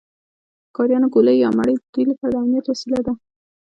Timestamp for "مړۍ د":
1.57-1.83